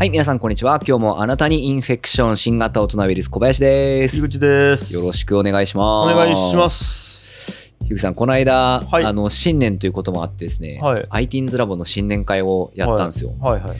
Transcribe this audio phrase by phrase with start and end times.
[0.00, 0.80] はい、皆さんこんにちは。
[0.82, 4.16] 今日もあなたにインフェクション新型大人ウイルス小林です。
[4.16, 4.94] 井口です。
[4.94, 6.14] よろしくお願いしまおす。
[6.14, 6.70] 願いしま。
[6.70, 7.74] す。
[7.80, 13.34] 樋口さん、この間、はいあの新年ということもあってですね、はい ITINS ラボの新年会をやったんですよ。
[13.42, 13.76] はいはい。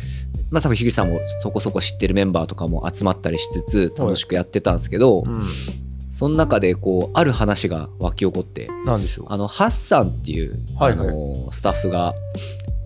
[0.51, 5.43] まあ多分樋口さんもそこそこ知ってるメンバーとかも集まったりしつつ楽しくやってたんですけど、うん。
[6.11, 9.27] その中でこうある話が湧き起こって、なんでしょう。
[9.31, 12.13] あのハッサンっていう、はいはいあのスタッフが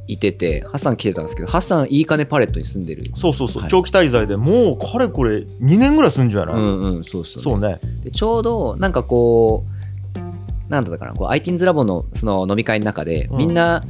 [0.07, 3.11] いてて、ハッサン来てたんですけど、ハッサンいい金パレットに住んでる。
[3.15, 3.71] そうそうそう、はい。
[3.71, 6.53] 長期滞在でもうかれこれ2年ぐらいすんじゃな。
[6.53, 7.81] い、うんうん、そうそう、そうね。
[8.03, 13.39] でちょうどなんかこうなんだったかなこう ITINS ラボのその飲み会の中で、うん。
[13.39, 13.83] みんな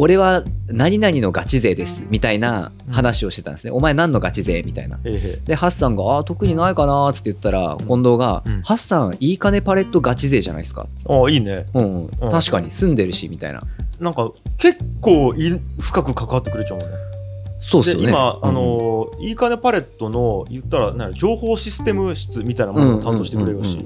[0.00, 4.62] 俺は何々のガチ勢ですみたいな話をしてたんですね、お前何のガチ勢？
[4.62, 5.00] みたいな。
[5.04, 8.62] へいへいでハッサンが「あー特にないかな」っつって言ったら近藤が「うん。
[8.62, 11.66] ハッサンいい金パレットガチ勢じゃないですか」ああ、いいね。
[11.74, 12.04] うん。
[12.04, 13.64] うん、確かに住んでるしみたいな
[14.00, 16.96] なんか結構い深く関わってくれちゃうもんね。
[17.60, 18.04] そうっすよね。
[18.08, 23.78] 今、うんあのーいい金パレットの言ったらな情報システム室みたいなものを担当してくれるし、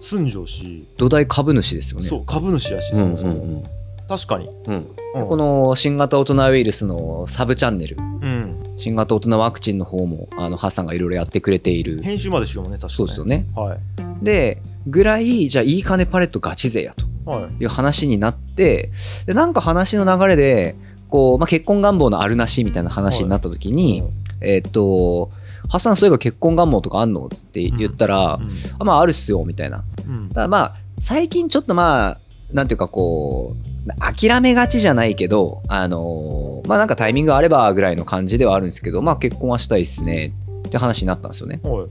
[0.00, 2.06] 住んじゃうし、土台株主ですよね。
[2.08, 3.32] そう株主やし、そもそも。
[3.32, 3.64] うん
[4.08, 4.48] 確かに。
[4.66, 4.86] うん。
[5.14, 5.28] うん。
[5.28, 7.96] この新型大人ウイルスのサブチャンネル。
[7.96, 8.49] うん。
[8.80, 12.00] 新型大人ワクチンの方もあのハッサンがいろいろやってくれている。
[12.02, 13.46] 編集までしようもんね、確かに、そうですよね。
[13.54, 13.78] はい。
[14.24, 17.04] でぐらいじゃあいい金パレットガチ勢やと。
[17.30, 17.62] はい。
[17.62, 18.90] いう話になって
[19.26, 20.76] でなんか話の流れで
[21.10, 24.02] こう、まあ、結婚願望のあるなしみたいな話になった時に、
[24.40, 25.30] えーっと
[25.68, 28.50] 「ハッサンそういえば結婚願望とかあんの?」っつって言ったら「うん。
[28.78, 29.84] あまああるっすよ」みたいな。
[30.08, 30.28] うん。
[30.30, 32.20] ただまあ最近ちょっとまあ
[32.52, 40.32] なんていうかこう諦めがちじゃないけどあのーまあなんかタイミングあればぐらいの感じではあるんですけどまあ結婚はしたいっすね
[40.66, 41.60] って話になったんですよね。
[41.62, 41.86] は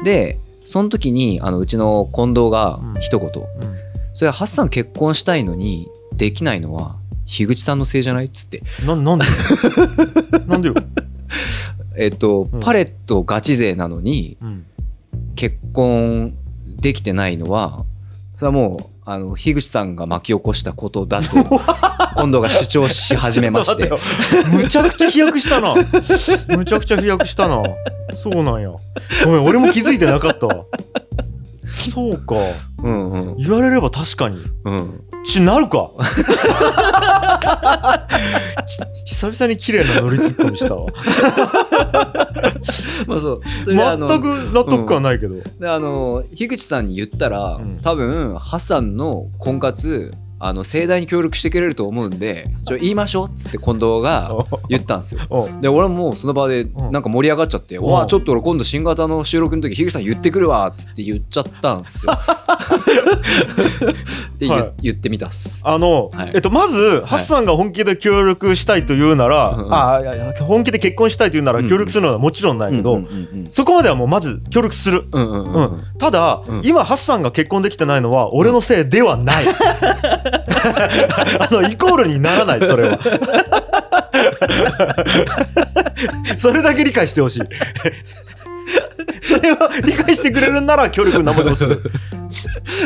[0.00, 0.04] い。
[0.04, 3.00] でその時にあのうちの近藤がうん。
[3.00, 3.34] 一言、うん。
[4.14, 8.26] それはハッサン結婚したいのにできないのは樋口さんのせいじゃない？
[8.26, 8.62] っつって。
[8.86, 9.24] ななんで？
[10.48, 10.74] なんでよ、
[11.96, 12.60] えっと、うん。
[12.60, 14.64] パレットガチ勢なのにうん、
[15.36, 16.34] 結婚
[16.80, 17.84] できてないのは
[18.34, 21.36] それはもうあの樋口さんが巻き起こしたことだと
[22.16, 23.90] 今度が主張し始めまして。
[24.52, 25.74] むちゃくちゃ飛躍したな。
[26.56, 27.62] むちゃくちゃ飛躍したな。
[28.12, 28.70] そうなんや。
[29.24, 30.64] ごめん俺も気づいてなかったわ
[31.90, 32.36] そうか。
[32.82, 33.36] うんうん。
[33.36, 34.38] 言われれば確かに。
[34.64, 35.00] うん。
[35.24, 35.90] ちなるか。
[38.66, 40.86] ち久々に綺麗な乗りツッコミしたわ。
[43.06, 43.40] まあそう。
[43.64, 47.78] それであの全く納得感ないけど、であの樋口さんに言ったら、うん。
[47.82, 50.12] 多分ハッサンの婚活
[50.46, 54.30] あの盛大に協力してくれると思うんでちょ言いましょうっつって近藤が
[54.68, 55.22] 言ったんですよ。
[55.30, 56.92] おで俺ももうその場でうん。
[56.92, 57.80] なんか盛り上がっちゃって「う。
[57.80, 62.12] んおわちょっと俺今度新型の収録の時樋口さん言ってくるわ」っつって言っちゃったんですよ。
[64.38, 64.72] で、言はい。
[64.82, 65.62] 言ってみたっす。
[65.64, 66.32] あの、はい。
[66.34, 73.08] えっと、まず、ハッサンが本気で協力したいと言うなら、うんうんあいやいや本気で結婚したいと言うなら協力するのはもちろんないけど、うんうんう
[73.44, 73.46] ん。
[73.50, 75.04] そこまではもうまず協力する。
[75.10, 75.64] うんうんうんうん。
[75.64, 76.62] うん、ただ、うん。
[76.64, 79.44] 今ハッサンが結婚できてないのは俺のせいではない。
[81.40, 82.98] あのイコールにならないそれは。
[86.36, 87.42] それだけ理解してほしい。
[89.20, 91.82] それを理解してくれるんなら協力なんぼでもする。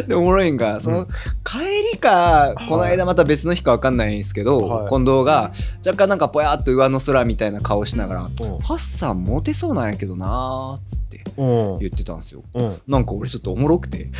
[0.06, 1.06] でおもろいんがその、
[1.44, 1.58] 帰
[1.92, 5.52] りかこの間また別の日か分かんないんですけど、はい近藤が
[5.84, 11.07] 若干なんかぽやっと上の空みたいな顔しながらうん「ハッサンモテそうなんやけどな」っつってうん
[11.38, 12.42] 言ってたんですよ。
[12.54, 14.10] うんなんか俺ちょっとおもろくて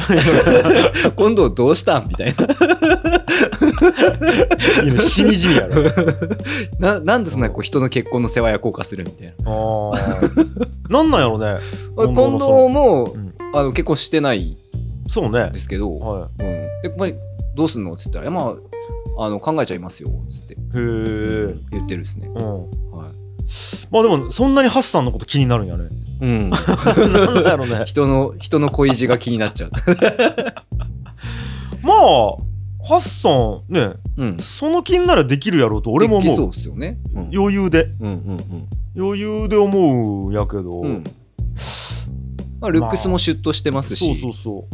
[1.17, 2.07] 今度どうしたん？
[2.09, 2.33] みたいい
[4.89, 5.83] いねしみじみやろ。
[6.79, 9.33] なななんでそんなこう人の結婚の世話焼こうかするみたいな。
[9.45, 9.93] あー
[10.91, 11.57] なんなんやろね。
[11.97, 14.59] 近藤も、うんあの結婚してない
[15.09, 15.59] そうねんで。
[15.59, 16.47] すけど、はうん、
[16.83, 17.15] でこれ
[17.57, 17.95] どうすんの？
[17.95, 18.55] っつったら「いやま
[19.19, 20.57] ああの考えちゃいますよ」っつってい。
[20.57, 21.55] へえ。
[21.73, 22.31] 言ってるですね。
[22.35, 22.55] うん。
[22.93, 23.09] はい
[23.91, 25.85] まあでもそんなにハッサンのこと気になるんやね。
[26.21, 26.57] うん、な
[27.31, 27.85] んなんやろね。
[27.87, 29.71] 人の人の恋路が気になっちゃう。
[31.83, 32.37] まあ
[32.85, 36.55] ハッサンねうん、その気にならできるやろうと俺もできそう思う。
[36.55, 36.99] ですよね。
[37.15, 40.81] うん余裕でうんうん余裕で思うんやけど。
[40.81, 41.05] うんうん
[42.61, 44.67] まあ、ルックスもシュッとしてますし、そうそう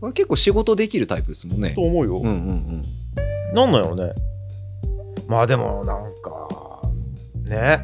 [0.00, 1.74] そ結構仕事できるタイプですもんねう。
[1.74, 1.80] と。
[1.82, 2.16] 思うよ。
[2.16, 2.82] うんうんうん
[3.54, 4.12] なんなんやろね。
[5.28, 6.88] まあでもなんか
[7.44, 7.80] ね、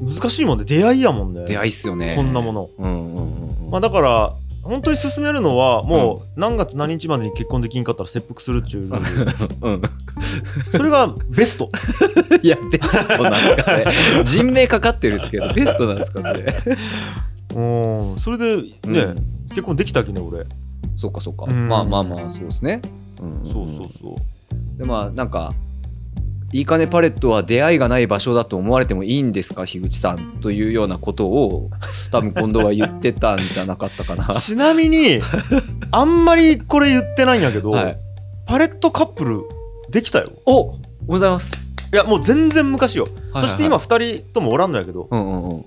[0.00, 0.64] 難しいもんね。
[0.64, 1.44] 出会いやもんね。
[1.46, 2.14] 出会いっすよね。
[2.16, 2.70] こんなもの。
[2.78, 3.70] うんうんうんうん。
[3.70, 8.90] まあだから本当に進めるのはもう何月何日までに結婚できんかったら切腹するっていう。
[9.62, 9.82] うん、
[10.70, 11.68] それがベスト。
[12.42, 13.86] いやベストなんですかそれ。
[14.24, 16.56] 人命かかってるんですけどベストなんですかそれ。
[17.54, 18.18] うん。
[18.18, 19.48] それでね、うん。
[19.50, 20.44] 結婚できたきね俺。
[20.96, 21.68] そうかそうか、うん。
[21.68, 22.82] まあまあまあそうですね、
[23.20, 23.40] うん。
[23.44, 24.78] そうそうそう。
[24.78, 25.52] でまあなんか
[26.52, 31.70] いいかねパレットは出会いがない場所だと思われてもいいんですか樋口さんというようなことを
[32.12, 34.28] 多分近藤は言ってたんじゃなかったかな。
[34.34, 35.20] ちなみに
[35.90, 37.98] あんまりこれ言ってないんやけど、はい。
[38.46, 39.40] パレットカップル
[39.90, 40.30] できたよ。
[40.46, 40.76] お
[41.06, 41.72] ございます。
[41.92, 45.64] いやもう全然昔よ、はいはいそして今2人ともおらんのやけどうんうんうん。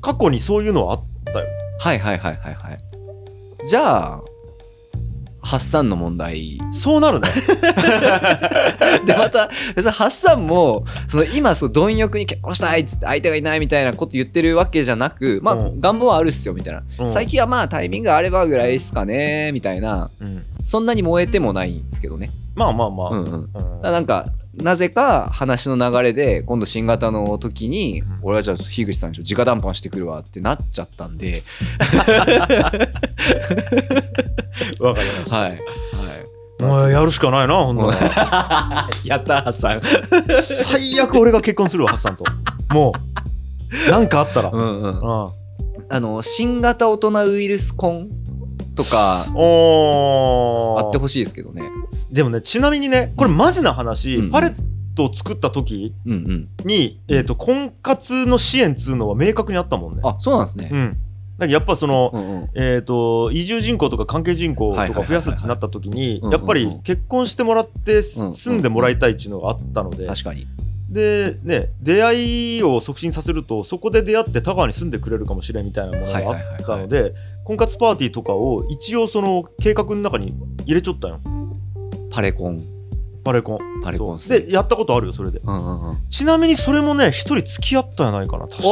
[0.00, 1.02] 過去にそういうのはあっ
[1.32, 1.46] たよ。
[1.78, 2.78] はいはいはいはいはい。
[3.66, 4.20] じゃあ
[5.42, 6.58] ハッサンの問題。
[6.70, 7.28] そうなるね。
[9.06, 15.80] でまた別にハッサンもその今そう貪欲に結婚したいっつって相手がいないみたいなこと言ってるわけじゃなくまあ、うん。
[15.80, 17.08] 願望はあるっすよみたいな、うん。
[17.08, 20.10] 最近はまあタイミングあればぐらいっすかねみたいな。
[20.20, 20.44] うん。
[20.62, 22.30] そんなに燃えてもないんですけどね。
[22.54, 23.82] まあまあまあ、うんうん。
[23.82, 28.04] なんかなぜか話の流れで今度新型の時に、ん。
[28.22, 31.42] 俺はじゃあ樋口さんに直談判してくるわってなっちゃったんで。
[34.80, 35.50] わかりました、はい。
[35.50, 36.62] はい。
[36.62, 38.88] もうやるしかないなほんなら。
[39.04, 39.82] やったハッサン。
[40.42, 42.24] 最悪俺が結婚するわハッサンと。
[42.74, 42.92] も
[43.88, 43.90] う。
[43.90, 45.00] なんかあったら、うんうん。
[45.00, 45.42] うん
[45.88, 48.08] あの新型大人ウイルス婚
[48.74, 51.62] とかあってほしいですけどね。
[52.10, 54.30] でもねちなみにねこれマジな話、うん。
[54.30, 54.54] パレッ
[54.94, 56.48] トを作った時うんうん。
[56.66, 60.00] に、えー、と婚活の支援っつうのは明確にあったもんね。
[60.04, 60.68] あそうなんですね。
[60.72, 60.98] うん。
[61.38, 62.50] だからやっぱその、うんうん。
[62.54, 66.32] えー、と移住人口とか関係人口とか増やすってなった時にうんうんうん。
[66.32, 68.02] やっぱり結婚してもらってうんうん。
[68.32, 70.46] 住んでもらいたいっていうのがあったので、確かに
[70.92, 80.34] でね出会いを促進させるとそこで出会って田川に住んでくれるかもしれんみたいなものがあったので婚活パーティーとかを一応その計画の中に
[80.66, 81.20] 入れちゃったよ。
[82.10, 82.62] パレコン。
[83.24, 83.58] パレコン。
[83.82, 85.40] パレコンでやったことあるよそれで。
[85.42, 86.08] うんうんうん。
[86.10, 88.68] ちなみにそれもね一人付き合ったんじゃないかな確か。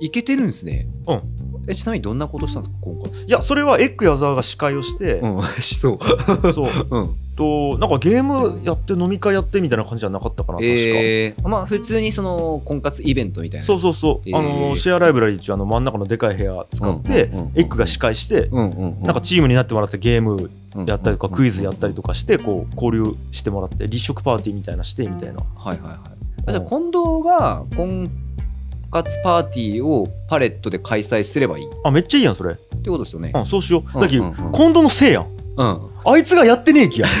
[0.00, 0.88] いけてるんですね。
[1.06, 1.22] うん。
[1.68, 3.24] えちなみにどんなことしたんですか婚活？
[3.24, 5.42] いやそれはエッグ矢沢が司会をして、うん。
[5.62, 6.52] しそう。
[6.52, 6.68] そう。
[6.90, 13.66] うんとなんかゲームやって飲み会やってみたいな感じじゃなかったかな確か、えー、まあ普通にその婚活イベントみたいな。
[13.66, 14.36] そうそうそう、えー。
[14.36, 19.02] あのシェアライブラリーっていうあの真ん中のでかい部屋使って、エッグが司会して、うんうんうん。
[19.02, 20.50] なんかチームになってもらってゲーム
[20.84, 25.40] やったりとか、うんクイズやったりとかしてこう交流してもらって立食パーティーみたいなしてみたいな。
[25.56, 25.98] はいはいはい。
[26.46, 28.10] あじゃあ近藤が婚
[28.90, 31.66] 活パーティーをパレットで開催すればいい？
[31.66, 32.54] っあめっちゃいいやんそれ。
[32.54, 33.32] てことですよね。
[33.34, 33.90] うんそうしよう。
[33.94, 35.26] うんだけど、うんうん今度のせいやん
[35.56, 37.06] うんあいつがやってねえきや。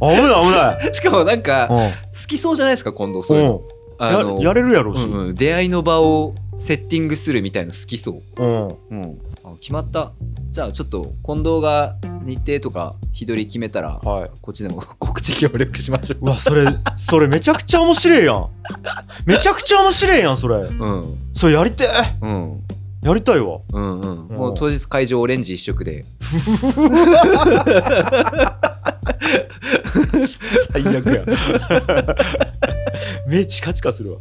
[0.00, 0.94] 危ない危ない。
[0.94, 1.76] しかもなんかうん。
[1.76, 3.62] 好きそうじゃないですか近藤そういうのうん。
[3.98, 8.42] あのややれるやろうし、うんうん、出会いの場をセッティングするみたいの好きそう。
[8.42, 8.66] うん。
[8.66, 10.12] うん、あ決まった。
[10.50, 14.30] じゃあちょっと近藤が日程とか日取り決めたらはい。
[14.42, 16.18] こっちでも 告知協力しましょう。
[16.22, 18.48] うわそれそれめちゃくちゃ面白いやん。
[19.24, 20.56] めちゃくちゃ面白いやんそれ。
[20.56, 21.18] うん。
[21.32, 21.88] それやりてえ。
[22.20, 22.60] うん
[23.06, 23.60] やりたいわ。
[23.72, 24.36] うんうん。
[24.36, 26.04] もう当日会場オレンジ一色で。
[30.72, 31.24] 最悪や。
[33.28, 34.18] 目チカチカするわ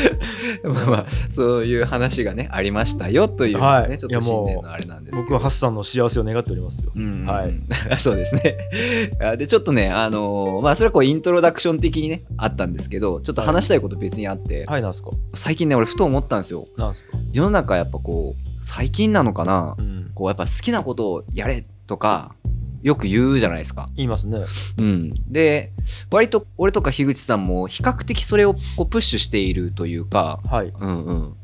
[0.64, 3.98] まあまあそういう話がねありましたよというね、はい。
[3.98, 5.22] ちょっと新年のあれなんですけど。
[5.22, 6.92] 僕はハッサンの幸せを願っておりますよ。
[6.94, 7.24] うん。
[7.26, 7.54] はい。
[7.98, 8.56] そうですね。
[9.20, 15.10] あでちょっとねあのーまあそれはこうイントロダクション的にねあったんですけどちょっと話したいこと別にあって、はいなんすか？
[15.34, 16.66] 最近ね俺ふと思ったんですよ。
[16.76, 17.18] なんすか？
[17.32, 20.10] 世の中やっぱこう最近なのかな、うん。
[20.14, 22.34] こうやっぱ好きなことをやれとか
[22.82, 23.88] よく言うじゃないですか。
[23.94, 24.38] 言いますね。
[24.78, 25.72] うん、で
[26.10, 30.72] 割と俺とか樋口さんも比較的それをこうプッシュしているというか、はい。
[30.76, 31.34] うんうん、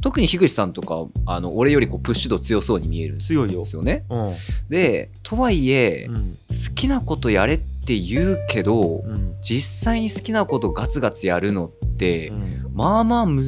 [0.00, 3.82] 特に樋口さんとかあの俺よりこうプッシュ度強そうに見えるん強いよですよ。
[3.82, 4.04] ね。
[4.08, 4.34] うん。
[4.68, 6.38] でとはいえ、うん。
[6.48, 9.34] 好きなことやれって言うけど、うん。
[9.42, 12.70] 実際に好きなことガツガツやるのって、うん。
[12.74, 13.44] まあまあ難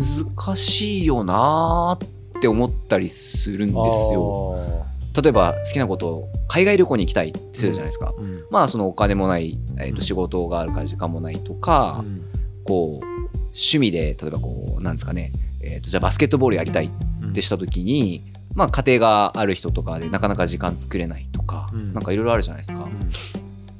[0.57, 3.77] しいよなーって思ったりするんです
[4.13, 4.87] よ。
[5.15, 8.15] 例えば好きなことを海外旅行に行きたいってするじゃないですか。
[8.17, 8.45] うん。
[8.51, 9.95] まあそのお金もない、えー、うん。
[9.97, 12.25] と仕事があるから時間もないとか、うん。
[12.65, 13.07] こう
[13.49, 18.25] 趣味で例えばこうなんですかね、えー、とじゃあバスケットボールやりたいってした時に、
[18.55, 21.95] まあ家庭がある人とかでなかなか時間作れないとか、うん。
[21.95, 22.85] なんかいろいろあるじゃないですか。
[22.85, 23.09] うん。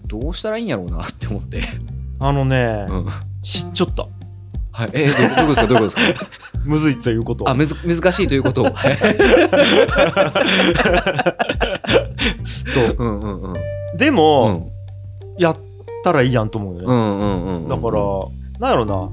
[0.07, 1.63] どうしたらいいんやろうなって思って。
[2.21, 3.07] あのねうん。
[3.43, 4.07] 知っちゃった
[4.73, 5.67] はい、えー、どどういうことですか？
[5.67, 6.29] どういうことですか？
[6.69, 7.49] むずいということ。
[7.49, 8.63] あむず難しいということ。
[8.63, 8.65] を。
[8.67, 8.99] はい
[12.67, 12.97] そう。
[12.99, 13.55] うんうんうん。
[13.97, 14.71] でうもん。
[15.39, 15.57] やっ
[16.05, 16.87] たらいいやんと思うよね。
[16.87, 18.01] うんうんうんうんだから
[18.61, 19.11] なんやろな。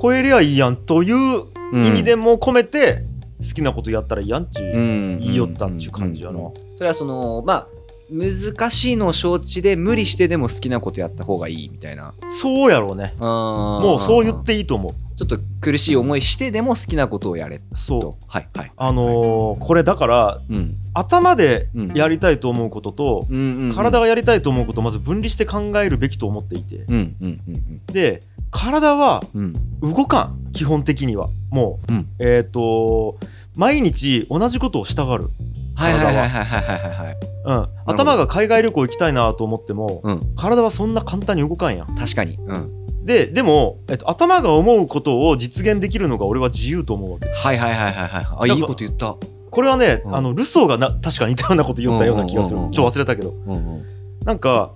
[0.00, 3.04] 超えりゃいいやんという意味でも込めて
[3.40, 6.38] 好きなことやったらいいやんっち言言いよったっちゅう感じやな。
[6.76, 7.66] それはそのまあ
[8.10, 12.14] 難しいのを承知で無理してでも好きなことやった方がいいみたいな。
[12.30, 13.14] そうやろうね。
[13.18, 18.00] ももうそう言っていいと思うちょっと苦しい思いしてでも好きなことをやれそう。
[18.00, 18.72] とはいはい。
[18.76, 20.76] あのーこれだからうん。
[20.94, 23.72] 頭でやりたいと思うことと、うん。
[23.74, 29.56] 体がやりたいと思うことをまず分離して考えるべきと思っていて、うんうんうんで体はうん。
[29.80, 30.52] うん動かん。
[30.52, 31.28] 基本的には。
[31.50, 32.08] もううん。
[32.18, 33.18] えっ、と
[33.54, 35.28] 毎日同じことをしたがる、
[35.74, 37.16] はいはいはいはいはいはいはい。
[37.44, 40.34] うん、頭が海外旅行行きたいなと思っても、うん。
[40.36, 41.94] 体はそんな簡単に動かんやん。
[41.96, 42.38] 確かに。
[42.46, 47.28] うんででも、えっと、頭が思うことを実現できるのが俺は自由と思うわけ。
[47.28, 48.50] はいはいはいはいはい。
[48.50, 49.16] あいいこと言った。
[49.50, 50.16] これはね、うん。
[50.16, 53.30] あのルソーがな確か似たようなこと言ったような気がするちょっと忘れたけど。
[53.30, 53.86] うんうん
[54.24, 54.70] なんか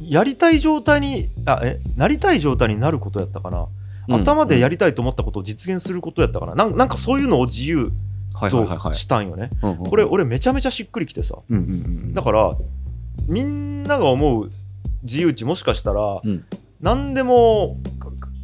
[0.00, 3.66] やりたい状態にあえなりたい状態になることやったかな、
[4.08, 6.54] 頭でやりたいと思ったことを実現することやったかな。
[6.54, 7.90] なんなんかそういうのを自由
[8.48, 9.50] としたんよね。
[9.88, 11.36] これ俺めちゃめちゃしっくりきてさ。
[11.48, 11.68] うんうんう
[12.10, 12.14] ん。
[12.14, 12.56] だから
[13.26, 14.50] みんなが思う
[15.02, 16.44] 自由値もしかしたらうん
[16.80, 17.78] 何でも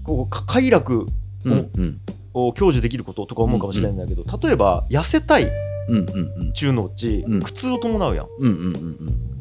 [0.04, 1.06] こうか快楽
[1.44, 2.00] うんうん。
[2.34, 5.50] を享受できることとか思うかもしれないんだけど、例えば痩せたい。
[5.88, 6.52] うんうんうん。
[6.54, 7.42] 中のうちうん。
[7.42, 8.26] 苦痛を伴うやん。
[8.38, 9.32] うんうんうん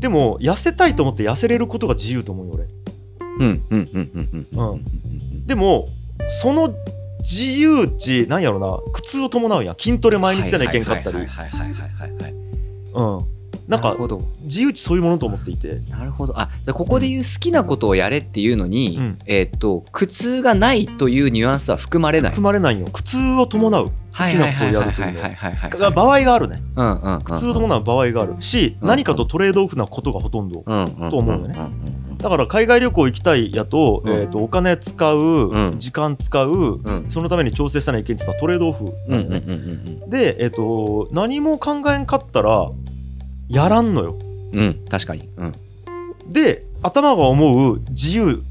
[0.00, 2.64] でも痩せたいと思って痩せれることが自由と思うよ俺。
[3.38, 5.88] うんうんうんうんうんうんうんでも
[6.26, 6.74] その
[7.20, 9.76] 自由値なんやろな苦痛を伴うやん。
[9.78, 11.16] 筋トレ毎日せないけんかったり
[13.68, 13.96] なんか
[14.42, 15.80] 自由値そういうものと思っていて。
[15.90, 16.38] なるほど。
[16.38, 19.18] あここで言う好きなことをやれっていうのに、うん。
[19.26, 22.30] えーっと苦痛がないというニュアンスは含まれない。
[22.32, 22.86] 含まれないよ。
[22.92, 25.90] 苦痛を伴う好きなことをやるというの。
[25.90, 26.62] 場合があるね。
[26.76, 31.58] うんうんうん苦痛を伴う場合があるしうん何かとトレードオフなことがほとんどうんうんと思うよね。
[31.58, 31.62] ん
[32.14, 34.12] んだから海外旅行行きたいやと,、うん。
[34.12, 35.78] えー、とお金使う、うん。
[35.78, 37.04] 時間使う、うん。
[37.08, 38.86] そのために調整したらいけんって言ったらトレードオフ
[40.08, 42.70] で、えー、と何も考えんかったら
[43.48, 44.18] やらんのよ。
[44.52, 45.28] うんうん確かに。
[45.36, 45.52] うん。
[46.28, 48.42] で頭が思う自由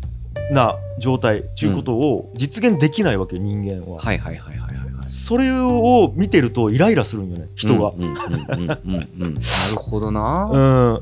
[0.52, 5.10] な状態っていうことを実現できないわけよ人間は、はいはいはいはいはいはい。
[5.10, 8.80] それを見てるとイライラするんよね人が、なる
[9.78, 11.00] ほどな。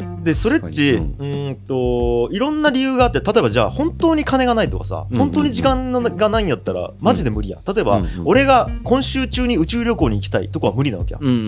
[0.00, 7.58] うん、でそれっち、うーんといろんな理由があって例えばじゃあ本当に金がないとかさ、うん本当に時間のがないんやったらマジで無理や。
[7.58, 11.38] ん例えば、俺が今週中に宇宙旅行に行きたいとかは無理なわけや、うんうんう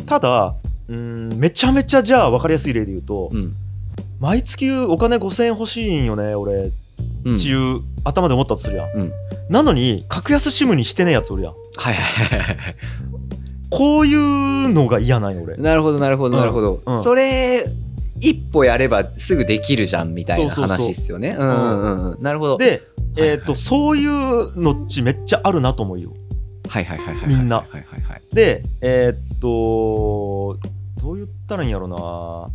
[0.00, 0.06] ん。
[0.06, 0.54] ただ
[0.88, 0.96] うー
[1.34, 3.38] んめちゃめちゃじゃあ分かりやすい例で言うと、うん。
[3.38, 3.56] うん
[4.20, 6.70] 毎月お金5000円欲しいんよね俺。
[7.24, 7.34] うん。
[7.34, 9.12] っていう頭で思ったとするやん、うん。
[9.48, 11.54] なのに格安シムにしてねえやつおるやん。
[11.76, 12.56] はいはいはいはい。
[12.56, 12.76] はい
[13.68, 14.14] こうい
[14.66, 15.56] うのが嫌なんよ俺。
[15.56, 16.94] なるほどなるほどなるほど、うん。
[16.94, 17.66] うんそれ
[18.20, 21.30] 一歩やればすぐできるじゃんみたいな話っすよね。
[21.30, 22.22] うんうんうんうん。
[22.22, 22.58] なるほど。
[22.58, 22.82] で、
[23.16, 26.10] はいえっ、とそういうのっちめっちゃあるなと思うよ。
[26.10, 26.31] はいはいはいはい
[27.28, 27.56] みんな。
[27.58, 28.22] はいはいはいはい。
[28.32, 30.58] でえーっと
[31.02, 32.50] どう言ったらいいんやろな。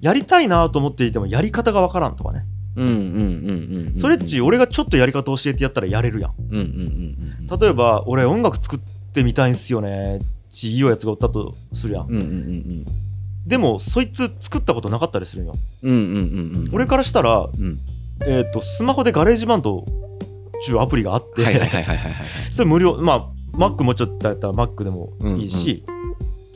[0.00, 2.44] やりたいなと思っていてもやり方がわからんとかね。
[2.74, 6.32] うんうんうんうんうんそれっち俺がちょっとやり方教えてやったらやれるやん。
[6.38, 8.78] うんうんうんうん例えば俺音楽作っ
[9.12, 10.20] てみたいんすよね。
[10.48, 12.06] っちいうやつがおったとするやん。
[12.06, 12.86] うんうんうん
[13.46, 15.54] でもそいつ作ったことなかったりするんよ。
[15.82, 16.74] うんうんうんうんうん。
[16.74, 17.80] 俺からしたらうん。
[18.20, 19.84] えーっとスマホで GarageBand っ
[20.64, 21.42] ていうアプリがあって。
[22.50, 22.96] それ無料。
[22.98, 25.84] まあ Mac もちょっとやったら Mac でもいいし、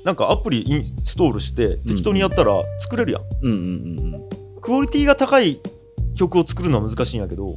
[0.04, 4.26] なんかアプリインストールして適当にやったら作れるやん、うんうんうん
[4.60, 5.60] クオリティが高い
[6.16, 7.56] 曲を作るのは難しいんやけど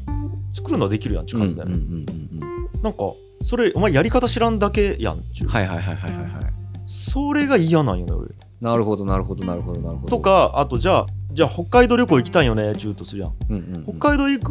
[0.53, 2.99] 作るのはできるやんっていううん感じだよね、うんうんうんうんなんか
[3.41, 6.53] それお前やり方知らんだけやんっちゅう、はいはいはいはいはいはい。
[6.85, 8.29] それが嫌なんよね俺。
[8.61, 10.17] なるほどなるほどなるほどなるほど。
[10.17, 13.33] とかあとじゃあじゃあ北海道旅行行きたいよねっちゅうとするやん。
[13.49, 13.83] うんうんうん。
[13.99, 14.41] 北海道行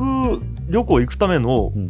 [0.41, 1.89] く旅行行くための、うん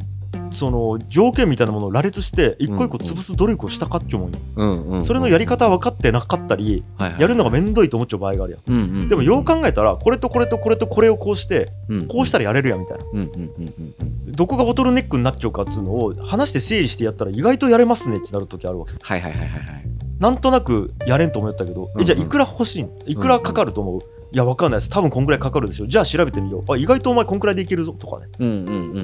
[0.50, 4.90] その条件みたいなものを羅列して一個一個潰す努力をしたかっちゅうもんよ、うんうん。
[4.92, 8.62] うんそれのやり方分かってなかったり、はいはいやるのがめんどいと思っちゃう場合があるやん。
[8.66, 9.08] うんうんうん。
[9.08, 11.70] でもよう考えたらこれとこれとこれとこれをこうして
[12.08, 13.04] こうしたららやれるやんみたいな。
[13.12, 18.92] うんうんうんうんうんどこがボトルネックになっちゃうかっつうのを話して整理してやったら意外とやれますねってなる時あるわけ。
[19.00, 19.84] はいはいはいはいはい。
[20.20, 24.00] なんとなくやれんと思ったけど、うんえじゃあいくら欲しいんいくらかかると思う、
[24.32, 24.90] いやわかんないです。
[24.90, 25.86] 多分こんぐらいかかるでしょ。
[25.86, 26.72] じゃあ調べてみよう。
[26.72, 28.26] あ意外とお前こんくらいでいけるぞとかね。
[28.38, 29.02] うんうんうんうんうんうんう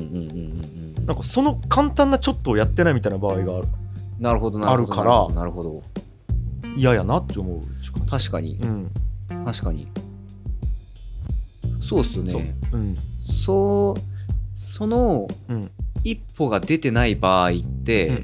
[0.81, 3.69] んなんかその簡単なちょっとをやってないみたいな場合がある。
[4.19, 5.29] なるほどなるから。
[5.35, 5.83] なるほど。
[6.77, 7.61] 嫌やなって思う。
[8.09, 8.59] 確かに。
[8.63, 8.91] うん。
[9.45, 9.89] 確かに。
[11.81, 12.77] そうっすよそう。
[12.77, 12.97] ん。
[13.19, 14.01] そう
[14.59, 15.71] そのうん。
[16.05, 17.53] 一歩が出てない場合っ
[17.85, 18.23] て、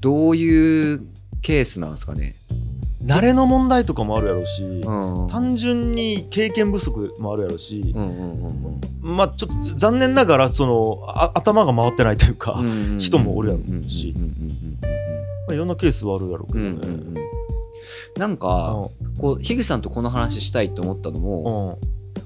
[0.00, 1.06] どういう
[1.42, 2.73] ケースなんですかね、うん
[3.04, 14.88] 慣れの問題とかもあるやろうし、うん、単純に経験不足もあるやろうしう、んうんうんまあちょっとざ残念ながらそのあ頭が回ってないというか、うんうんうん人もおるやろしうんうんうんま
[15.50, 16.94] あ、いろんなケースはあるやろうけうんどね。
[16.94, 17.24] うんうんうん。
[18.16, 21.78] なんかこう樋口さんとこの話したいと思ったのも、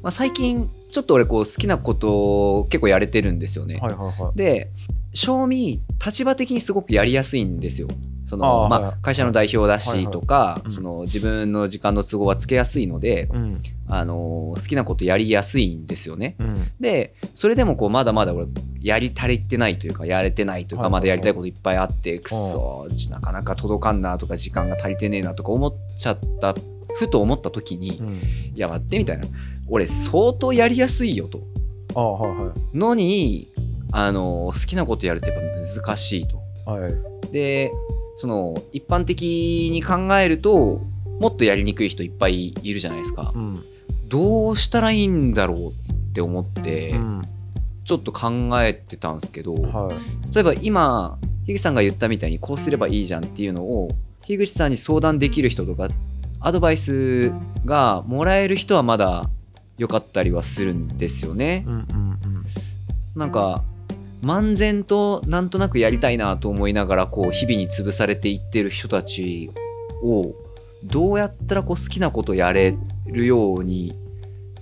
[0.03, 3.79] まあ、最近ちょっと俺こう好きなことを結構やれてるんですよね。
[3.81, 4.39] はいはいはい。
[4.39, 4.71] で
[5.15, 7.89] 正味立場的にすごくやりやすいんですよ。
[8.29, 13.55] そあのまあ会社の代表だしとか、その自分の時間の都合はつけやすいので、うん。
[13.91, 16.37] あの好きなことやりやすいんですよね。
[16.39, 16.67] うん。
[16.79, 18.47] でそれでもこうまだまだ俺
[18.81, 26.55] やり足りてないというかやれてないというか、まだやりたいこといっぱいあってくっそなかなか届かんなとか時間が足りてねえなとか思っちゃった
[26.95, 28.17] ふと思った時に、うん。
[28.17, 28.21] い
[28.57, 29.27] や待ってみたいな。
[29.69, 31.41] 俺相当やりやすいよと。
[32.75, 33.49] のに
[33.91, 36.43] あの好きなことやるってやっぱ難しいと。
[36.71, 37.33] はい。
[37.33, 37.73] で
[38.21, 40.81] その一般的に考えると
[41.21, 43.33] もっとやりにくい人いっぱいいるじゃないですか。
[43.35, 43.65] うん
[44.09, 47.23] どうしたらいいんだろうって思って、うん
[47.85, 53.89] ちょっと考えてたんですけど、はい例えば今樋口さんが言ったみたいにこうすればいいじゃんっていうのを
[54.27, 55.89] 樋口さんに相談できる人とか
[56.41, 57.33] アドバイス
[57.65, 59.31] がもらえる人はまだ
[59.79, 61.71] 良かったりはするんですよねう。
[61.71, 62.19] んうん
[63.15, 63.63] なんか
[64.23, 69.51] 漫然となんとなくやりたいなと思いながらこう日々に潰されていってる人たち
[70.03, 70.35] を
[70.85, 73.95] どうやったらこう好きなことやれるように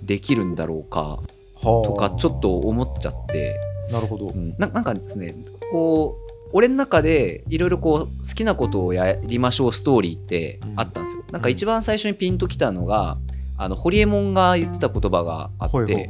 [0.01, 1.21] できるんだろうかは
[1.61, 1.63] あ。
[1.63, 3.59] とかちょっと思っちゃって。
[3.91, 4.27] なるほど。
[4.27, 4.55] うん。
[4.57, 5.35] ななんかですね
[5.71, 13.17] こう俺の中でいろいろこう好きなことをやりましょうストーリーってあったんですよ、なんか一番最初にピンときたのが
[13.57, 16.09] あのホリエモンが言ってた言葉があって、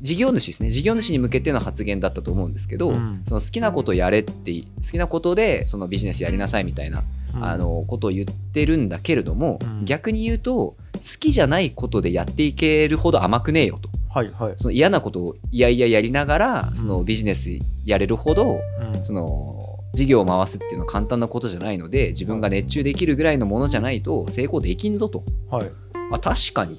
[0.00, 0.70] 事業主ですね。
[0.70, 3.22] 事業主に向けての発言だったと思うんですけど、うん。
[3.28, 7.44] その好きなことをやれって好きなことでそのビジネスやりなさいみたいな、うん。
[7.44, 9.84] あのことを言ってるんだけれども、うん。
[9.84, 10.76] 逆に言うと好
[11.20, 13.90] きじゃないことでやっていけるほど甘くねえよと。
[14.08, 14.54] はいはい。
[14.56, 17.04] その嫌なことをいやいややりながらそのうん。
[17.04, 17.50] ビジネス
[17.84, 18.60] やれるほど、
[18.94, 19.04] うん。
[19.04, 25.22] その事業を回すっていうのは簡単なことじゃないので自分が熱中できるぐらいのものじゃないと成功できんぞと。
[25.50, 25.70] はい
[26.12, 26.74] あ確かに。
[26.74, 26.76] っ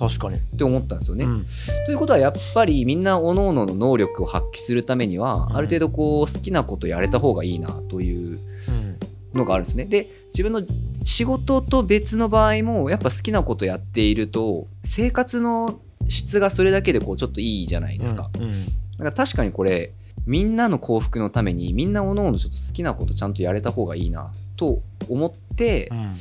[0.00, 0.38] 確かに。
[0.56, 1.24] て思ったんですよね。
[1.24, 1.46] うん。
[1.84, 5.56] ということはやっぱりみんな各々の能力を発揮するためには、うん。
[5.56, 8.96] ある程度こう好きなことやれた方がいいなといううん。
[9.38, 9.84] のがあるんですね。
[9.84, 10.62] で自分の
[11.04, 18.30] 仕事と別の場合もやっぱ好きなことやっていると生活の質がそれだけでこうちょっといいじゃないですか。
[18.36, 18.42] うん。
[18.44, 18.50] うん。
[18.50, 19.92] だから確かにこれ
[20.26, 26.12] みんなの幸福のためにみんなおのおのちょっと好きなことちゃんとやれた方がいいなと思って、うん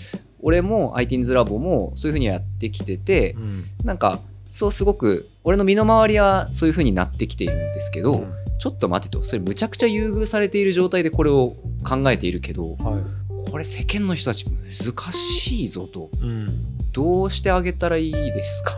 [0.42, 3.66] 俺も ITINS ラボもそういうふうにやってきてて、うん。
[3.84, 8.32] なんかそうすごく俺の身の回りはそういうふうになってきているんですけど、うん。
[8.60, 9.24] ちょっと待てと。
[9.24, 13.50] それむちゃくちゃ優遇されている状態でこれを考えているけどはい。
[13.52, 16.10] これ世間の人たち難しいぞと。
[16.22, 16.48] うん。
[16.92, 18.78] どうしてあげたらいいですか？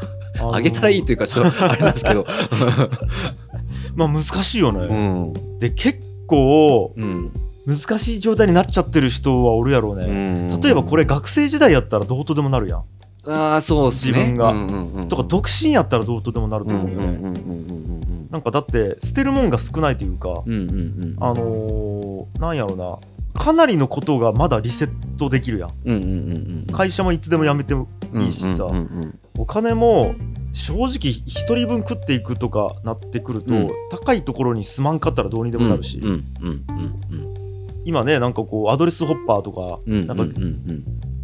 [0.53, 2.25] あ げたらいいというかちょっとあれなんですけど。
[3.95, 5.33] まあ難しいようねん。
[5.59, 7.31] で結構うん
[7.65, 10.47] 難しい状態になっちゃってる人はおるやろうね。
[10.61, 12.83] 例えばこれ学生時代やったらどうとでもなるやん。
[13.27, 14.17] ああそうっすね。
[14.17, 14.51] 自分が。
[14.51, 18.27] うんうんうんとか独身やったらどうとでもなるとうんうん思うよねうんうんうん。
[18.31, 21.15] なんかだって捨てるもんが少ないというかうんうんうんうん。
[21.19, 22.97] あのーなんやろな。
[23.39, 25.69] かなりのことがまだリセットできるやん。
[25.85, 28.63] うんうんうんうん会社もいつでも辞めてもいいしさ。
[28.65, 30.13] うんうんうんお金も
[30.51, 33.69] 正直一人分食っていくとかなってくると、うん。
[33.89, 37.40] 高いところに住まんかったらどうにでもなるし、うんうんうん
[37.85, 40.83] 今ねなんかこうアドレスホッパーとか,、なんかうんうん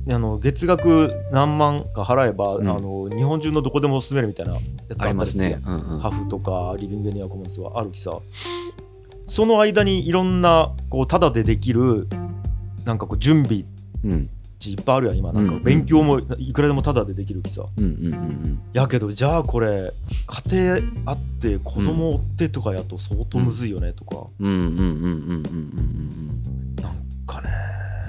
[0.09, 2.69] あの月額何万か払えば、うん。
[2.69, 4.59] あの日本中のどこでも住めるみたいなや
[4.97, 5.59] つありますね。
[5.65, 5.99] うんうん。
[5.99, 8.17] ハフとかリビングニアコモンズとかあるきさ。
[9.25, 12.07] その間にいろんなこうタダでできる
[12.85, 13.65] なんかこう準備
[14.65, 15.31] うんいっぱいあるやん今。
[15.31, 17.65] なんかうん勉強もいくらでもタダでできるきさ。
[17.77, 19.93] うんうんうんやけどじゃあこれ
[20.49, 25.43] 家庭あって子供おってとかやと相当むずいよねとか、うんうんうんうんうんうん。
[26.73, 27.49] うんなんかね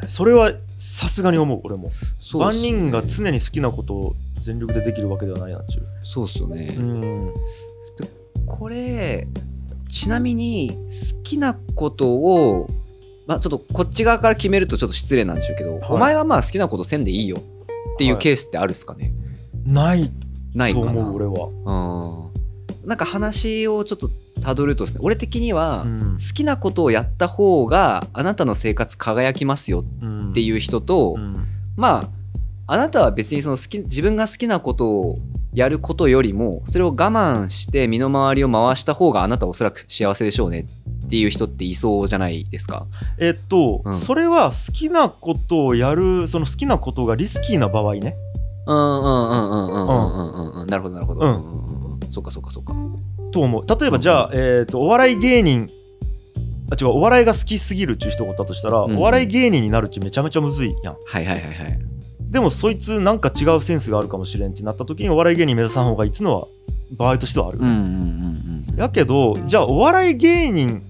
[0.07, 1.91] それはさすがに思う俺も。
[2.35, 2.59] 万ね。
[2.61, 6.75] 人が常に好きなことを全力でできるわけではないなっちゅそうっすよね。
[6.79, 7.35] ううん
[8.47, 9.27] これ
[9.91, 12.71] ちなみに好きなことを
[13.29, 15.83] まあちょっとこっち側から決めるとちょっと失礼なんでしょうけど、はい。
[15.91, 19.13] お前はまあ好きなことせんでいいよっていうはいケースってあるっすかね、
[19.65, 20.09] ない。
[20.09, 20.13] と
[20.55, 20.87] ないかな？
[20.87, 22.31] 思う俺は、
[22.83, 22.89] うん。
[22.89, 24.09] なんか話をちょっと
[24.41, 26.17] たどるとですね俺的には、うん。
[26.17, 30.31] 好きなことをやった方があなたの生活輝きますようん。
[30.31, 31.47] っていう人と、うん。
[31.77, 32.11] ま
[32.67, 35.19] ああなたは別にその好き自分が好きなことを
[35.55, 40.67] やることよりもそれを我慢して身の回りを回した方があなたはおそらく幸せでしょうね
[41.09, 42.87] っていう人っていそうじゃないですか。
[43.17, 43.95] えっと、うん。
[43.95, 48.15] それは好きなことをやるその好きなことがリスキーな場合ね。
[48.67, 50.63] うんうんうんうんうんうんうんうん。
[50.63, 51.21] うんなるほどなるほど。
[51.23, 51.29] うん。
[51.29, 52.75] うんうんうんそっかそっかそっか。
[53.33, 53.65] と思う。
[53.67, 55.71] 例えばじゃあ、えっとお笑い芸人
[56.71, 58.99] あ違うお笑いが好きすぎるっちゅう人がおったとしたら、うんうん。
[58.99, 60.97] お笑い芸人になるっちめちゃめちゃむずいやん。
[61.07, 61.79] はいはいはいはい。
[62.31, 66.47] でもそいつなんか違うセンスがあるかもしれんってなった時にお笑い芸人目指さん方がいいっつのは
[66.93, 68.79] 場合としてはある、うんうんうんうん。
[68.79, 70.83] やけどじゃあお笑い芸人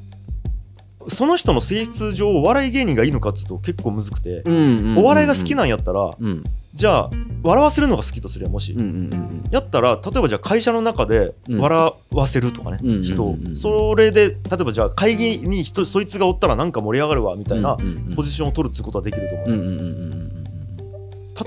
[1.08, 6.44] その人の性質上お笑い芸人がいいのかっつうと結構むずくて、うんうんうんお笑いが好きなんやったらうん。
[6.74, 7.10] じゃあ
[7.42, 9.42] 笑わせるのが好きとすりゃもし、うんうんうん。
[9.50, 11.60] やったら例えばじゃあ会社の中でうん。
[11.60, 13.04] 笑わせるとかね、うんうんうんうん。
[13.04, 13.24] 人。
[13.24, 20.12] をそれで例えばじゃあ会議に人そいつがおったらなんか盛り上がるわみたいなうんうんうんポジションを取るっていうことはできると思う、うんうんうんうんうん。
[20.12, 20.28] うん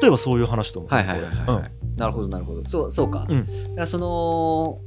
[0.02, 2.00] 例えばそういう話と思うはいはいはいはい、はい。
[2.00, 2.64] なるほどなるほど。
[2.64, 3.88] そうそうか,、うん。
[3.88, 4.80] その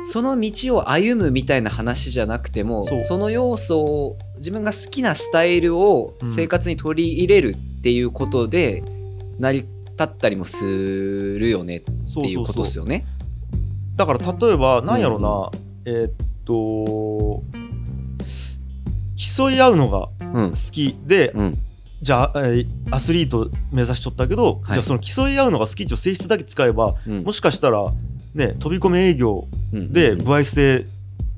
[0.00, 8.82] その道を歩むみたいな話じゃなくてもその要素を自分が好きなスタイルを生活に取り入れるっていうことで
[9.38, 9.70] 成り立
[10.04, 13.04] ったりもするよねっていうことですよね。
[13.96, 15.50] だから例えばなんやろな、
[15.86, 16.12] えーっ
[16.44, 17.42] と
[19.36, 20.50] 競い合うのがうん。
[20.50, 21.58] 好きで、うん。
[22.02, 24.74] じゃあ、えーアスリート目指しとったけど、はい。
[24.74, 27.22] じゃあその競い合うのが好きっていう性質だけ使えばうん。
[27.22, 27.90] もしかしたら
[28.36, 30.86] ね飛び込み営業で歩合制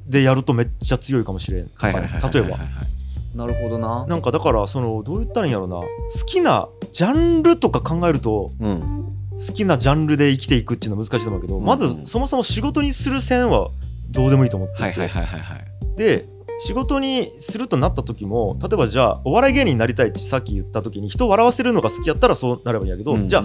[0.06, 1.70] でやるとめっちゃ強いかもしれん。
[1.82, 2.58] 例えば。
[3.34, 4.06] なるほどな。
[4.06, 5.76] なんかだからそのどう言ったらいいんやろな。
[5.76, 5.86] 好
[6.26, 9.04] きなジャンルとか考えるとうん。
[9.38, 13.70] 好きなジャンルで生きていくっていうのは難しいと思うけど、うんまずそもそも仕事にする線は
[14.10, 15.96] どうでもいいと思っていて、はいはいはいはいはい。
[15.96, 16.26] で
[16.58, 23.44] 仕事にするとなった時も例えばじゃあお笑い芸人になりたいってさっき言った時に人を笑わせるのが好きやったらそうなればいいんやけど、じゃあ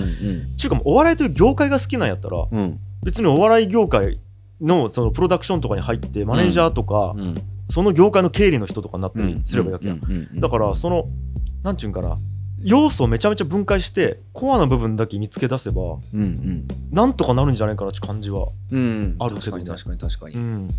[0.58, 4.20] ちゅうかもうお笑いという業界が好きなんやったらうんうん別にお笑い業界
[4.62, 7.36] のそのプロダクションとかに入ってマネージャーとか、うん。
[7.70, 11.06] その業界の経理の人とかになったりうんすればいいわけや、うんうんうんだからその
[11.64, 12.18] なんちゅうんかな。
[12.66, 16.68] 要素をめちゃめちゃ分解してコアな部分だけ見つけ出せばうんうん。
[16.92, 19.16] なんとかなるんじゃないかなって感じは、うん。
[19.20, 19.66] あるけどね。
[19.66, 20.70] 確かに確かに確かに、うん。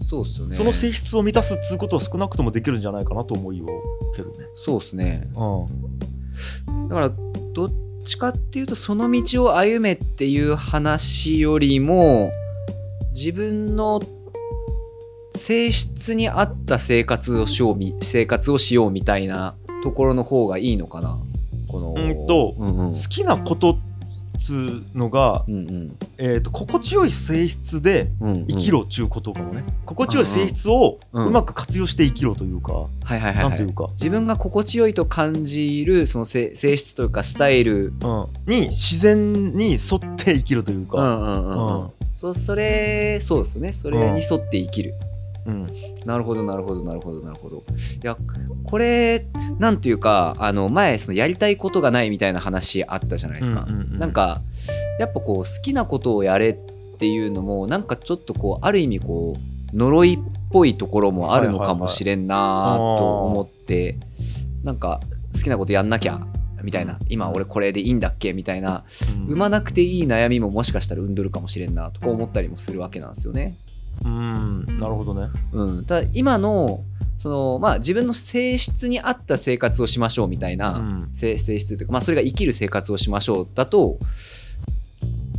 [0.00, 0.54] そうっすよね。
[0.54, 3.66] その性質を満たすっつうことは少なくともできるんじゃないかなと思うよ
[4.16, 4.46] けどね。
[4.54, 5.28] そうっすね。
[5.34, 6.88] うん。
[6.88, 7.10] だから
[7.52, 7.72] どっ
[8.08, 12.32] ちかっていうとその道を歩めっていう話よりも
[13.14, 14.00] 自分の
[15.30, 21.20] 性質に合った生活をしようみ生活をしようみたいなところの方がいいのかな。
[21.68, 22.92] このうんとうんうん。
[22.92, 23.78] 好きなことっ
[24.38, 25.96] つうのが、うんうん。
[26.16, 28.46] えー、と心地よい性質でうんうん。
[28.46, 31.26] 生きろっちゅうことかもね、心地よい性質をうん。
[31.26, 33.48] うまく活用して生きろというか、はいはいはい、はい。
[33.50, 37.88] なんというか、自分が心地よいと感じるその性性質というかスタイル。
[37.88, 37.92] うん、
[38.46, 41.82] に自然に沿って生きるというか、うんうんうんうん。
[41.82, 41.90] うん。
[42.16, 43.72] そそれそうですよね。
[43.72, 45.17] それに沿って生きる、うん
[46.04, 47.58] なるほどなるほどなるほどなるほど。
[47.58, 47.60] い
[48.02, 48.16] や
[48.64, 49.26] これ
[49.58, 54.40] なんていうかあの前そのやりたいことがないみたいな話あったじゃないですか、うんうんうんなんか
[55.00, 60.18] やっぱこう好きなことをやれっていうのもなんかちょっとこうある意味こう呪いっ
[60.50, 63.98] ぽいところもあるのかもしれんなと思って、
[64.62, 65.00] なんか
[65.34, 66.26] 好きなことやんなきゃ
[66.62, 66.98] みたいな。
[67.08, 68.84] 今俺これでいいんだっけみたいな。
[69.14, 69.26] うん。
[69.26, 73.56] 生まなくていい悩みももしかしたら生んどるかもしれんなとか思ったりもするわけなんですよね。
[74.04, 75.28] うんなるほどね。
[75.52, 76.84] うん、ただ今の
[77.18, 83.98] その、まあ、自分の性質に合った生活をしましょうみたいな、うん性性質というか、まあ、それが生きる生活をしましょうだと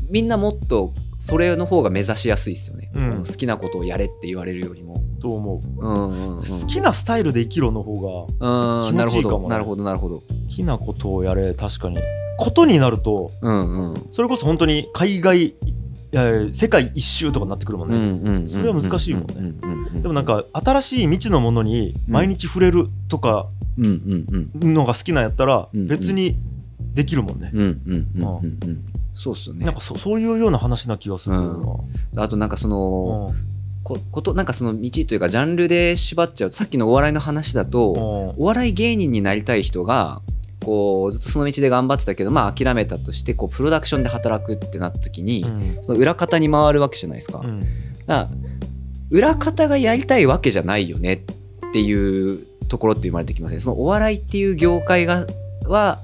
[0.09, 5.03] みんなもっとそれの方が目指しやすいですよね、うん好きなことをやれって言われるよりも。
[5.19, 5.85] と思う。
[5.85, 10.19] うんうんうん、好きなスタイルで生きろの方がうんなるほ気持ちいいかもねどなるほどなるほど。
[10.19, 11.99] 好きなことをやれ確かに
[12.37, 19.33] ことになるとうんうんそれこそ本当に海外いや世界一周とかになってくるもんね、うんうんうんそれは難しいもんね。
[19.35, 24.73] うんうんうんでもなんか新しい未知のものに毎日触れるとかうんうんうん。
[24.73, 25.87] のが好きなんやったらうんうん。
[25.87, 26.37] 別に
[26.93, 28.85] できるもんね、うんうんうんうんうん。
[29.13, 29.65] そうっすよね。
[29.65, 31.83] なんかそそういうような話な気がするよ
[32.15, 33.39] あとなんかその、な、
[33.83, 36.49] こことなんかその道というかジャンルで縛っちゃう。
[36.49, 38.43] とさっきのお笑いの話だと、うん。
[38.43, 40.21] お笑い芸人になりたい人が
[40.63, 45.79] こうずっとその道で頑張ってたけどまあ諦めたとしてこうプロダクションで働くってなった時に、うん。
[45.81, 47.59] その裏方に回るわけじゃないですか,、うん。
[47.61, 47.69] だか
[48.07, 48.29] ら
[49.09, 55.25] 裏方がやりたいわけじゃないよねっていうところって生まれてきますねそのお笑いっていう業界が
[55.65, 55.99] は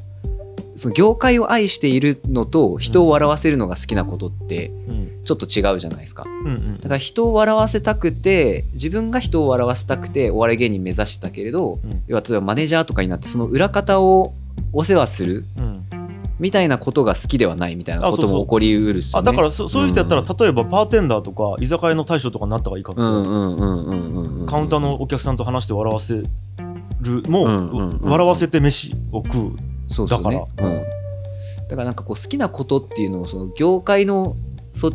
[0.76, 5.06] その業界を愛しているのと人を笑わせるのが好きなことってうん。
[5.26, 6.24] ちょっと違うじゃないですか。
[6.28, 6.78] うんうん。
[6.78, 12.04] だから人を笑わせたくて自分が人を笑わせたくてお笑い芸人目指してたけれどうん。
[12.08, 14.34] 要は例えばマネージャーとかになってその裏方を
[14.76, 15.86] お世話するうん。
[16.38, 19.30] みたいなことが好きではないみたいなことも起こりうるっすよね。
[19.30, 26.26] あだからそそういう人やったら、うん例えばパーテンダーとか居酒屋の大将とかになった方がいいかもしれない、カウンターのお客さんと話して笑わせる
[27.30, 29.52] も、うんうんうん笑わせて飯を食う。
[29.88, 30.46] そうそうね。
[30.58, 30.68] だから。
[30.68, 30.90] うん、だ
[31.70, 34.36] からなんかこう好きなことっていうのをその業界の
[34.74, 34.92] そ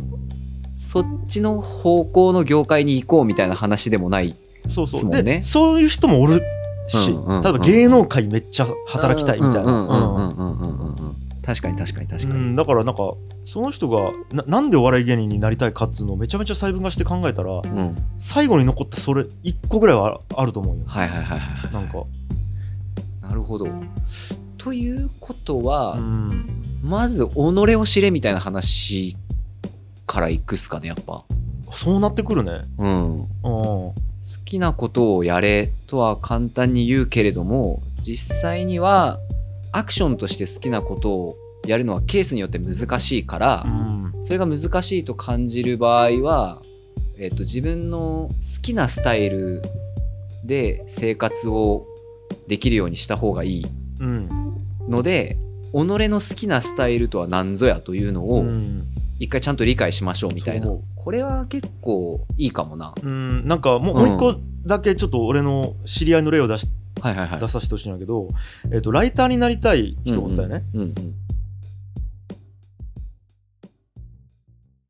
[0.77, 4.35] そっちの方向の業界に行こうみたいな話でもない
[4.69, 5.05] そうそう。
[5.05, 6.43] ねでそういう人もおる
[6.91, 10.51] し、う、例えば芸能界めっちゃ働きたいみたいな。
[11.43, 13.13] 確かに確かに確かに、うん、だからなんか
[13.45, 20.83] その人がななんでお笑い芸人になりたいかっつうのをめちゃめちゃ細分化して考えたら、うん、最後に残ったそれ1個ぐらいはあると思うよ。
[20.85, 22.03] はいはいはいはいなんか。
[23.21, 23.67] なるほど。
[24.57, 26.49] ということは、うん、
[26.83, 29.17] まず己を知れみたいな話
[30.05, 31.23] からいくっすかねやっぱ。
[31.71, 32.61] そうなってくるね。
[32.77, 33.27] うん。
[33.41, 33.93] 好
[34.45, 39.19] きなことをやれとは簡単に言うけれども実際には
[39.73, 44.13] アクションとして好きなことをやるのはケースによって難しいからうん。
[44.23, 46.61] それが難しいと感じる場合は、
[47.17, 49.63] えっと自分の好きなスタイル
[50.45, 51.85] で生活を
[52.47, 53.65] できるようにした方がいい
[53.99, 54.29] うん。
[54.87, 55.37] ので
[55.73, 58.83] 己の好きなスタイルとは何ぞやというのうをん。
[59.19, 60.67] 一回ちゃんと理解しましょうみたいな。
[60.67, 60.81] そう。
[60.95, 62.93] これは結構いいかもな。
[63.03, 63.45] うん。
[63.45, 66.67] なんかもう,、うんもう一個だけちょっと俺の知り合いの例を出し
[67.01, 67.39] はいはいはい。
[67.39, 68.29] 出させてほしいんだけど、
[68.71, 71.15] えっとライターになりたい人おったよね、うんうんうん